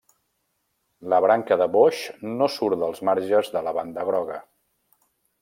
La 1.13 1.19
branca 1.25 1.57
de 1.63 1.67
boix 1.75 1.99
no 2.39 2.49
surt 2.55 2.81
dels 2.85 3.03
marges 3.11 3.53
de 3.59 3.63
la 3.69 3.75
banda 3.79 4.09
groga. 4.11 4.41